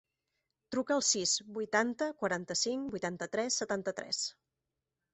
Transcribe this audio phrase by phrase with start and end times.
[0.75, 4.29] Truca al sis, vuitanta, quaranta-cinc, vuitanta-tres, setanta-tres.